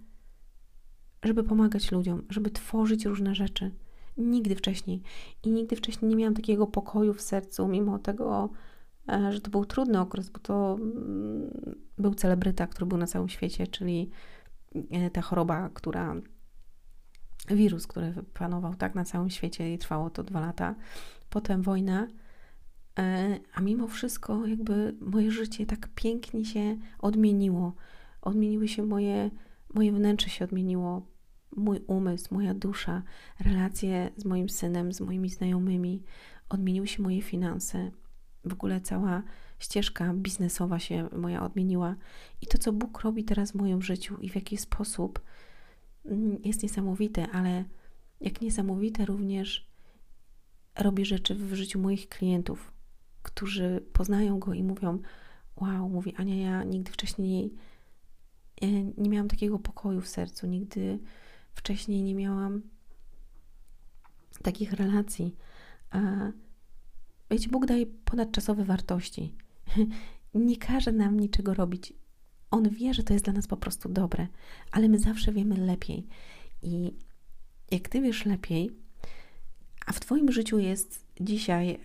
[1.22, 3.70] żeby pomagać ludziom, żeby tworzyć różne rzeczy.
[4.17, 5.03] Nigdy wcześniej.
[5.43, 8.51] I nigdy wcześniej nie miałam takiego pokoju w sercu, mimo tego,
[9.09, 11.51] e, że to był trudny okres, bo to mm,
[11.99, 14.11] był celebryta, który był na całym świecie, czyli
[14.91, 16.15] e, ta choroba, która
[17.51, 20.75] wirus, który panował tak na całym świecie i trwało to dwa lata.
[21.31, 22.07] Potem wojna,
[22.99, 27.75] e, a mimo wszystko, jakby moje życie tak pięknie się odmieniło.
[28.23, 29.31] Odmieniły się moje,
[29.75, 31.07] moje wnętrze się odmieniło,
[31.57, 33.03] mój umysł, moja dusza,
[33.40, 36.03] relacje z moim synem, z moimi znajomymi,
[36.49, 37.90] odmieniły się moje finanse.
[38.45, 39.23] W ogóle cała
[39.59, 41.97] ścieżka biznesowa się moja odmieniła.
[42.42, 45.21] I to, co Bóg robi teraz w moim życiu i w jaki sposób
[46.05, 47.64] mm, jest niesamowite, ale
[48.21, 49.71] jak niesamowite również
[50.79, 52.73] robi rzeczy w życiu moich klientów,
[53.23, 54.99] którzy poznają go i mówią:
[55.57, 57.55] Wow, mówi Ania, ja nigdy wcześniej
[58.62, 60.99] e, nie miałam takiego pokoju w sercu, nigdy
[61.57, 62.62] wcześniej nie miałam
[64.42, 65.37] takich relacji.
[65.90, 66.01] A
[67.31, 69.35] wiecie, Bóg daje ponadczasowe wartości.
[70.35, 71.92] nie każe nam niczego robić.
[72.51, 74.27] On wie, że to jest dla nas po prostu dobre,
[74.73, 76.07] ale my zawsze wiemy lepiej.
[76.62, 76.92] I
[77.71, 78.71] jak ty wiesz lepiej,
[79.87, 81.81] a w Twoim życiu jest dzisiaj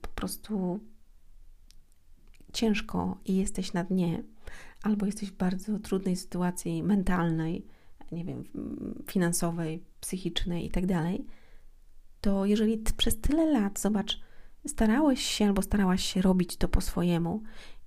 [0.00, 0.80] po prostu
[2.52, 4.22] ciężko i jesteś na dnie,
[4.82, 7.66] albo jesteś w bardzo trudnej sytuacji mentalnej,
[8.12, 8.44] nie wiem,
[9.06, 10.86] finansowej, psychicznej i tak
[12.20, 14.20] to jeżeli przez tyle lat, zobacz,
[14.66, 17.42] starałeś się albo starałaś się robić to po swojemu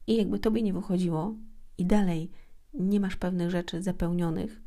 [0.07, 1.35] i jakby tobie nie wychodziło
[1.77, 2.31] i dalej
[2.73, 4.61] nie masz pewnych rzeczy zapełnionych,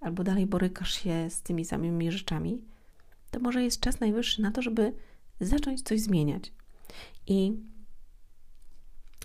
[0.00, 2.62] albo dalej borykasz się z tymi samymi rzeczami,
[3.30, 4.92] to może jest czas najwyższy na to, żeby
[5.40, 6.52] zacząć coś zmieniać.
[7.26, 7.52] I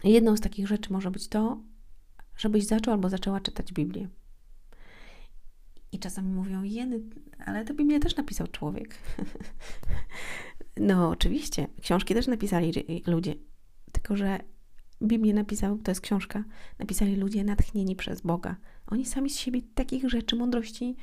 [0.03, 1.61] jedną z takich rzeczy może być to,
[2.37, 4.09] żebyś zaczął albo zaczęła czytać Biblię.
[5.93, 6.99] I czasami mówią, jeny,
[7.45, 8.95] ale to Biblię też napisał człowiek.
[10.77, 12.71] no oczywiście, książki też napisali
[13.07, 13.35] ludzie,
[13.91, 14.39] tylko że
[15.03, 16.43] Biblię napisał, to jest książka,
[16.79, 18.55] napisali ludzie natchnieni przez Boga.
[18.87, 20.95] Oni sami z siebie takich rzeczy, mądrości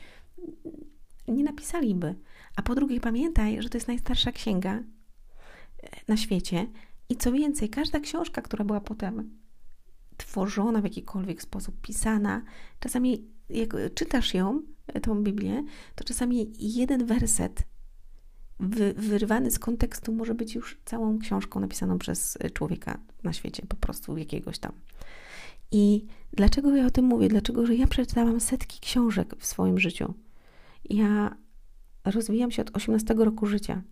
[1.29, 2.14] nie napisaliby.
[2.57, 4.83] A po drugie, pamiętaj, że to jest najstarsza księga e,
[6.09, 6.66] na świecie
[7.09, 9.40] i co więcej, każda książka, która była potem
[10.16, 12.42] tworzona w jakikolwiek sposób, pisana,
[12.81, 14.62] czasami jak czytasz ją,
[15.03, 17.64] tą Biblię, to czasami jeden werset
[18.61, 23.76] wy, wyrwany z kontekstu może być już całą książką napisaną przez człowieka na świecie, po
[23.76, 24.72] prostu jakiegoś tam.
[25.72, 27.29] I dlaczego ja o tym mówię?
[27.29, 30.14] Dlaczego, że ja przeczytałam setki książek w swoim życiu.
[30.90, 31.37] Ja
[32.05, 33.83] rozwijam się od 18 roku życia.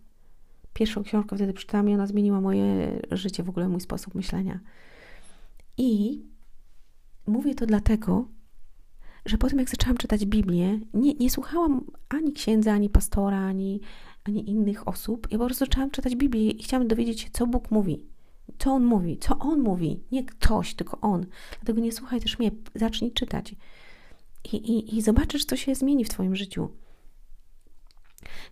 [0.73, 4.59] Pierwszą książkę wtedy przeczytałam i ona zmieniła moje życie, w ogóle mój sposób myślenia.
[5.77, 6.21] I
[7.27, 8.27] mówię to dlatego,
[9.25, 13.81] że po tym, jak zaczęłam czytać Biblię, nie, nie słuchałam ani księdza, ani pastora, ani,
[14.23, 15.27] ani innych osób.
[15.31, 18.05] Ja po prostu zaczęłam czytać Biblię i chciałam dowiedzieć się, co Bóg mówi.
[18.59, 20.03] Co On mówi, co On mówi.
[20.11, 21.25] Nie ktoś, tylko On.
[21.51, 23.55] Dlatego nie słuchaj też mnie, zacznij czytać.
[24.53, 26.69] I, i, i zobaczysz, co się zmieni w Twoim życiu.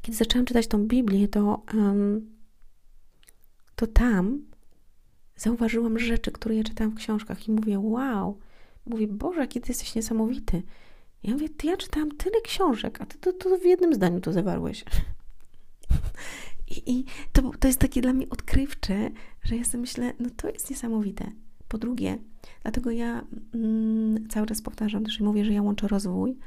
[0.01, 2.37] Kiedy zaczęłam czytać tą Biblię, to, um,
[3.75, 4.41] to tam
[5.35, 8.37] zauważyłam rzeczy, które ja czytałam w książkach i mówię, wow,
[8.87, 10.63] Mówię, Boże, jaki ty jesteś niesamowity.
[11.23, 14.33] Ja mówię, ty ja czytałam tyle książek, a ty to, to w jednym zdaniu to
[14.33, 14.85] zawarłeś.
[16.75, 19.09] I, i to, to jest takie dla mnie odkrywcze,
[19.43, 21.31] że ja sobie myślę, no to jest niesamowite.
[21.67, 22.17] Po drugie,
[22.63, 26.37] dlatego ja mm, cały czas powtarzam też i mówię, że ja łączę rozwój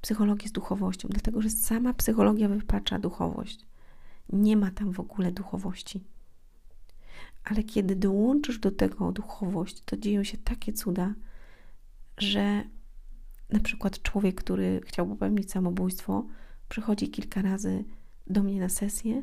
[0.00, 3.66] psychologii z duchowością, dlatego że sama psychologia wypacza duchowość.
[4.32, 6.04] Nie ma tam w ogóle duchowości.
[7.44, 11.14] Ale kiedy dołączysz do tego duchowość, to dzieją się takie cuda,
[12.22, 12.64] że
[13.50, 16.26] na przykład człowiek, który chciał popełnić samobójstwo,
[16.68, 17.84] przychodzi kilka razy
[18.26, 19.22] do mnie na sesję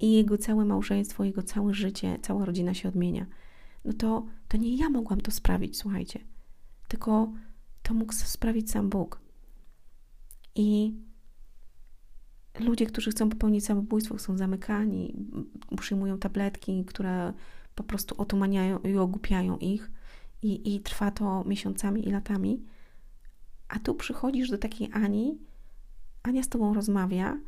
[0.00, 3.26] i jego całe małżeństwo, jego całe życie, cała rodzina się odmienia.
[3.84, 6.20] No to, to nie ja mogłam to sprawić, słuchajcie,
[6.88, 7.32] tylko
[7.82, 9.20] to mógł sprawić sam Bóg.
[10.54, 10.94] I
[12.60, 15.14] ludzie, którzy chcą popełnić samobójstwo, są zamykani,
[15.80, 17.32] przyjmują tabletki, które
[17.74, 19.90] po prostu otumaniają i ogłupiają ich
[20.42, 22.64] i, i trwa to miesiącami i latami,
[23.68, 25.38] A tu przychodzisz do takiej Ani,
[26.22, 27.40] Ania z tobą rozmawia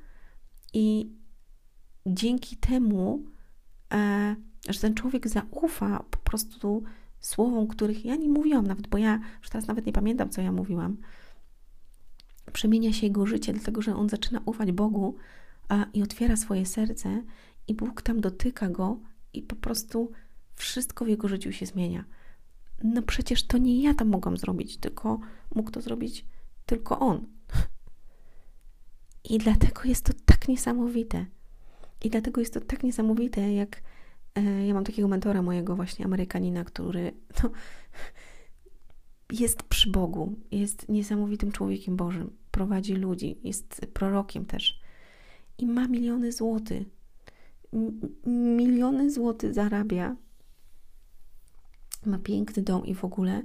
[0.72, 1.12] i
[2.06, 3.24] dzięki temu,
[3.92, 4.36] e,
[4.68, 6.82] że ten człowiek zaufa po prostu
[7.20, 10.52] słowom, których ja nie mówiłam nawet, bo ja już teraz nawet nie pamiętam, co ja
[10.52, 10.96] mówiłam.
[12.52, 15.16] Przemienia się jego życie, dlatego że on zaczyna ufać Bogu
[15.68, 17.22] a, i otwiera swoje serce,
[17.68, 19.00] i Bóg tam dotyka go,
[19.32, 20.12] i po prostu
[20.54, 22.04] wszystko w jego życiu się zmienia.
[22.84, 25.20] No przecież to nie ja to mogłam zrobić, tylko
[25.54, 26.24] mógł to zrobić
[26.66, 27.26] tylko on.
[29.30, 31.26] I dlatego jest to tak niesamowite.
[32.04, 33.82] I dlatego jest to tak niesamowite, jak
[34.34, 37.12] e, ja mam takiego mentora mojego właśnie Amerykanina, który
[37.42, 37.50] no,
[39.32, 44.80] jest przy Bogu, jest niesamowitym człowiekiem Bożym, prowadzi ludzi, jest prorokiem też
[45.58, 46.86] i ma miliony złotych.
[48.26, 50.16] Miliony złotych zarabia,
[52.06, 53.42] ma piękny dom i w ogóle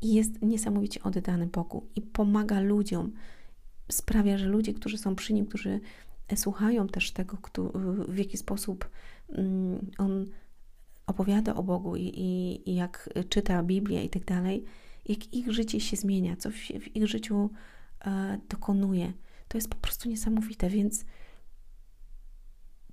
[0.00, 3.12] i jest niesamowicie oddany Bogu i pomaga ludziom.
[3.90, 5.80] Sprawia, że ludzie, którzy są przy nim, którzy
[6.36, 7.38] słuchają też tego,
[8.08, 8.90] w jaki sposób
[9.28, 10.26] mm, on
[11.06, 14.64] opowiada o Bogu i, i, i jak czyta Biblię i tak dalej,
[15.08, 17.50] jak ich życie się zmienia, co w, w ich życiu
[18.04, 19.12] e, dokonuje.
[19.48, 21.04] To jest po prostu niesamowite, więc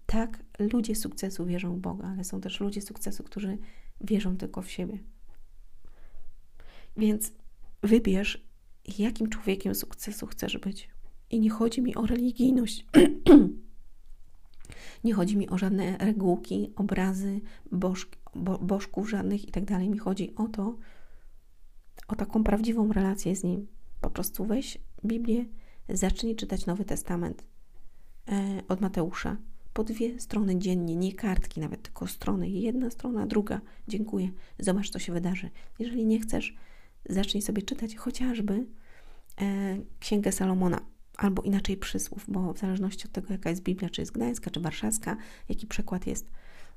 [0.06, 3.58] tak, ludzie sukcesu wierzą w Boga, ale są też ludzie sukcesu, którzy
[4.02, 4.98] wierzą tylko w siebie.
[6.98, 7.32] Więc
[7.84, 8.50] wybierz,
[8.98, 10.90] jakim człowiekiem sukcesu chcesz być.
[11.30, 12.86] I nie chodzi mi o religijność.
[15.04, 19.90] nie chodzi mi o żadne regułki, obrazy, bożk, bo, bożków żadnych i tak dalej.
[19.90, 20.78] Mi chodzi o to,
[22.08, 23.68] o taką prawdziwą relację z Nim.
[24.02, 25.46] Po prostu weź Biblię,
[25.90, 27.44] zacznij czytać Nowy Testament
[28.28, 29.38] e, od Mateusza.
[29.80, 32.50] Po dwie strony dziennie, nie kartki nawet, tylko strony.
[32.50, 33.62] Jedna strona, druga.
[33.88, 34.30] Dziękuję.
[34.60, 35.50] Zobacz, co się wydarzy.
[35.80, 36.56] Jeżeli nie chcesz,
[37.10, 38.66] zacznij sobie czytać chociażby
[39.42, 40.82] e, Księgę Salomona
[41.18, 44.60] albo inaczej przysłów, bo w zależności od tego, jaka jest Biblia, czy jest gdańska, czy
[44.60, 45.18] warszawska,
[45.50, 46.30] jaki przekład jest,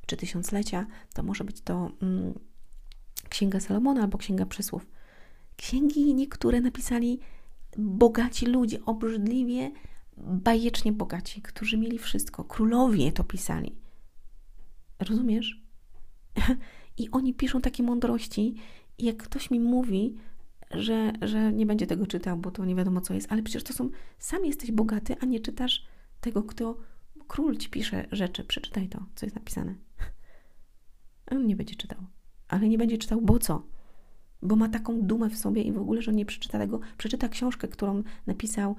[0.06, 2.34] czy tysiąclecia, to może być to mm,
[3.28, 4.86] Księga Salomona albo Księga Przysłów.
[5.56, 7.18] Księgi niektóre napisali
[7.78, 9.70] bogaci ludzie, obrzydliwie,
[10.16, 12.44] bajecznie bogaci, którzy mieli wszystko.
[12.44, 13.76] Królowie to pisali.
[14.98, 15.62] Rozumiesz?
[16.98, 18.54] I oni piszą takie mądrości,
[18.98, 20.16] jak ktoś mi mówi,
[20.70, 23.72] że, że nie będzie tego czytał, bo to nie wiadomo co jest, ale przecież to
[23.72, 25.86] są, sam jesteś bogaty, a nie czytasz
[26.20, 26.76] tego, kto
[27.28, 28.44] król ci pisze rzeczy.
[28.44, 29.74] Przeczytaj to, co jest napisane.
[31.30, 31.98] On nie będzie czytał.
[32.48, 33.66] Ale nie będzie czytał, bo co?
[34.42, 36.80] Bo ma taką dumę w sobie i w ogóle, że nie przeczyta tego.
[36.98, 38.76] Przeczyta książkę, którą napisał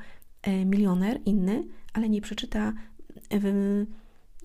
[0.66, 2.74] milioner inny, ale nie przeczyta
[3.34, 3.40] e,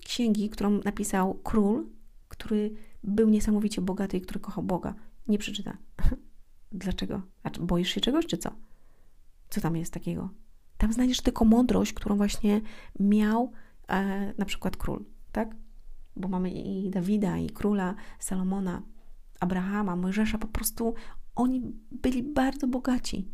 [0.05, 1.85] księgi, którą napisał król,
[2.27, 2.71] który
[3.03, 4.93] był niesamowicie bogaty i który kochał Boga.
[5.27, 5.77] Nie przeczyta.
[6.71, 7.21] Dlaczego?
[7.59, 8.51] Boisz się czegoś, czy co?
[9.49, 10.29] Co tam jest takiego?
[10.77, 12.61] Tam znajdziesz tylko mądrość, którą właśnie
[12.99, 13.51] miał
[13.87, 15.55] e, na przykład król, tak?
[16.15, 18.81] Bo mamy i Dawida, i króla, Salomona,
[19.39, 20.93] Abrahama, Mojżesza, po prostu
[21.35, 23.27] oni byli bardzo bogaci.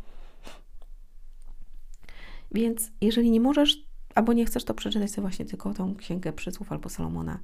[2.51, 6.71] Więc jeżeli nie możesz, albo nie chcesz, to przeczytać sobie właśnie tylko tą księgę przysłów
[6.71, 7.39] albo Salomona.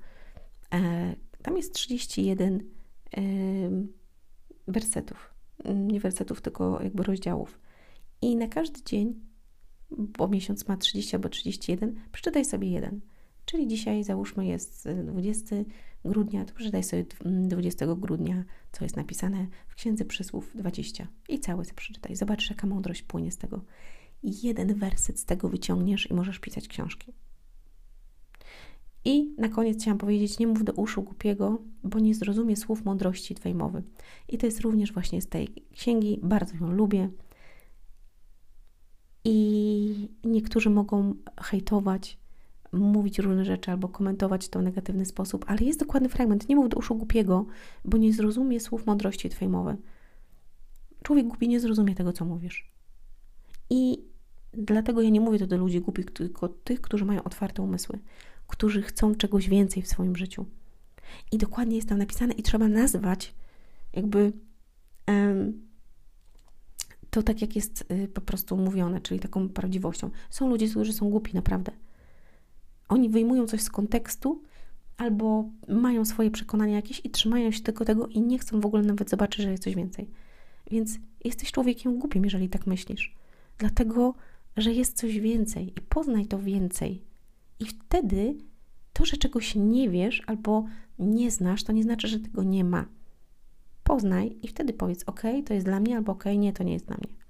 [0.74, 2.64] E, tam jest 31
[3.18, 3.22] e,
[4.68, 5.32] wersetów
[5.70, 7.60] nie wersetów, tylko jakby rozdziałów.
[8.22, 9.20] I na każdy dzień,
[9.92, 13.02] bo miesiąc ma 30 albo 31, przeczytaj sobie jeden.
[13.46, 15.56] Czyli dzisiaj, załóżmy, jest 20
[16.06, 21.08] grudnia, to przeczytaj sobie 20 grudnia, co jest napisane w Księdze Przysłów 20.
[21.30, 22.16] I cały sobie przeczytaj.
[22.16, 23.62] Zobacz, jaka mądrość płynie z tego.
[24.24, 27.14] Jeden werset z tego wyciągniesz i możesz pisać książki.
[29.06, 33.36] I na koniec chciałam powiedzieć, nie mów do uszu głupiego, bo nie zrozumie słów mądrości
[33.36, 33.84] Twojej mowy.
[34.28, 37.10] I to jest również właśnie z tej księgi, bardzo ją lubię.
[39.24, 42.17] I niektórzy mogą hejtować,
[42.72, 46.50] mówić różne rzeczy albo komentować to w negatywny sposób, ale jest dokładny fragment.
[46.50, 47.46] Nie mów do uszu głupiego,
[47.86, 49.78] bo nie zrozumie słów mądrości Twojej mowy.
[51.04, 52.72] Człowiek głupi nie zrozumie tego, co mówisz.
[53.69, 54.11] I
[54.54, 57.99] dlatego ja nie mówię to do ludzi głupich, tylko tych, którzy mają otwarte umysły
[58.52, 60.45] którzy chcą czegoś więcej w swoim życiu.
[61.31, 63.33] I dokładnie jest tam napisane, i trzeba nazwać
[63.93, 64.33] jakby
[67.10, 70.10] to tak, jak jest y, po prostu mówione, czyli taką prawdziwością.
[70.29, 71.71] Są ludzie, którzy są głupi, naprawdę.
[72.89, 74.41] Oni wyjmują coś z kontekstu
[74.97, 78.83] albo mają swoje przekonania jakieś i trzymają się tylko tego i nie chcą w ogóle
[78.83, 80.10] nawet zobaczyć, że jest coś więcej.
[80.71, 83.15] Więc jesteś człowiekiem głupim, jeżeli tak myślisz.
[83.58, 84.13] Dlatego,
[84.58, 87.04] że jest coś więcej i poznaj to więcej.
[87.60, 88.35] I wtedy
[88.93, 90.65] to, że czegoś nie wiesz albo
[90.99, 92.85] nie znasz, to nie znaczy, że tego nie ma.
[93.83, 96.85] Poznaj i wtedy powiedz: OK, to jest dla mnie, albo OK, nie, to nie jest
[96.85, 97.21] dla mnie.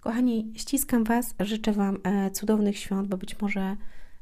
[0.00, 3.76] Kochani, ściskam Was, życzę Wam e, cudownych świąt, bo być może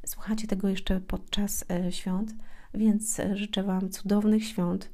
[0.06, 2.34] słuchacie tego jeszcze podczas e, świąt,
[2.74, 4.90] więc życzę Wam cudownych świąt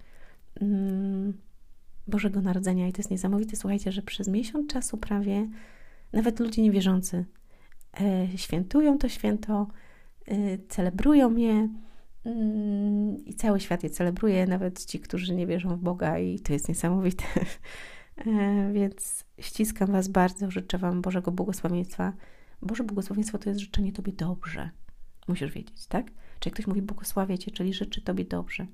[0.61, 1.33] mm,
[2.09, 3.57] Bożego Narodzenia i to jest niesamowite.
[3.57, 5.49] Słuchajcie, że przez miesiąc czasu prawie
[6.13, 7.25] nawet ludzie niewierzący
[8.37, 9.67] świętują to święto,
[10.69, 11.69] celebrują je
[12.25, 16.53] mm, i cały świat je celebruje, nawet ci, którzy nie wierzą w Boga i to
[16.53, 17.25] jest niesamowite.
[18.17, 22.13] E, więc ściskam Was bardzo, życzę Wam Bożego błogosławieństwa.
[22.63, 24.71] Boże błogosławieństwo to jest życzenie Tobie dobrze.
[25.29, 26.07] Musisz wiedzieć, tak?
[26.41, 28.67] Czy ktoś mówi błogosławię Cię, czyli życzy Tobie dobrze.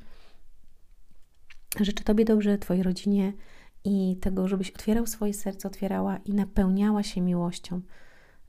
[1.80, 3.32] Życzę Tobie dobrze, Twojej rodzinie
[3.84, 7.80] i tego, żebyś otwierał swoje serce, otwierała i napełniała się miłością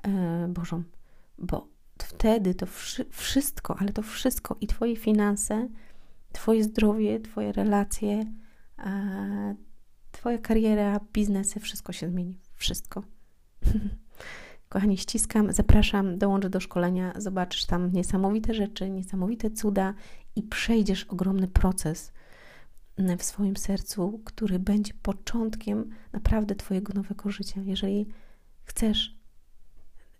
[0.03, 0.83] e, Bożą.
[1.37, 1.67] Bo
[1.97, 2.65] wtedy to
[3.09, 5.67] wszystko, ale to wszystko i Twoje finanse,
[6.31, 8.25] Twoje zdrowie, Twoje relacje,
[8.79, 9.55] e,
[10.11, 12.39] Twoja kariera, biznesy, wszystko się zmieni.
[12.55, 13.03] Wszystko.
[14.69, 19.93] Kochani, ściskam, zapraszam, dołączę do szkolenia, zobaczysz tam niesamowite rzeczy, niesamowite cuda
[20.35, 22.11] i przejdziesz ogromny proces
[23.17, 27.61] w swoim sercu, który będzie początkiem naprawdę Twojego nowego życia.
[27.65, 28.07] Jeżeli
[28.63, 29.17] chcesz,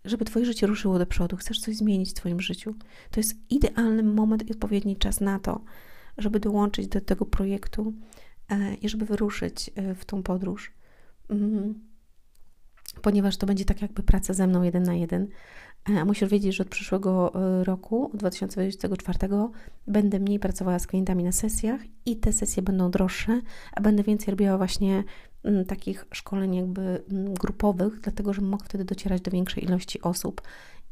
[0.04, 2.74] żeby Twoje życie ruszyło do przodu, chcesz coś zmienić w Twoim życiu,
[3.10, 5.64] to jest idealny moment i odpowiedni czas na to,
[6.18, 7.94] żeby dołączyć do tego projektu
[8.48, 10.72] E, i żeby wyruszyć e, w tą podróż.
[11.28, 11.74] Mhm.
[13.02, 15.28] Ponieważ to będzie tak jakby praca ze mną jeden na jeden.
[15.90, 17.32] E, a musisz wiedzieć, że od przyszłego
[17.64, 19.18] roku, 2024,
[19.86, 23.40] będę mniej pracowała z klientami na sesjach i te sesje będą droższe,
[23.72, 25.04] a będę więcej robiła właśnie
[25.44, 30.42] mm, takich szkoleń jakby mm, grupowych, dlatego że mogę wtedy docierać do większej ilości osób.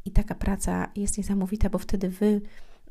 [0.05, 2.41] I taka praca jest niesamowita, bo wtedy wy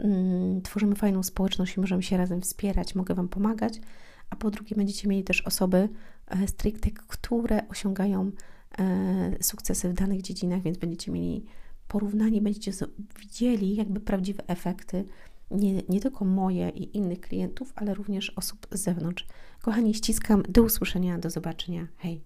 [0.00, 3.80] mm, tworzymy fajną społeczność i możemy się razem wspierać, mogę Wam pomagać,
[4.30, 5.88] a po drugie będziecie mieli też osoby
[6.26, 8.30] e, stricte, które osiągają
[8.78, 11.44] e, sukcesy w danych dziedzinach, więc będziecie mieli
[11.92, 12.72] porównanie będziecie
[13.20, 15.04] widzieli jakby prawdziwe efekty,
[15.50, 19.26] nie, nie tylko moje i innych klientów, ale również osób z zewnątrz.
[19.62, 22.24] Kochani, ściskam, do usłyszenia, do zobaczenia, hej!